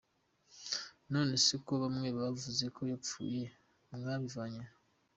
[1.11, 3.41] nonese ko bamwe bavuzeko yapfuye
[3.95, 4.73] mwabivanye he?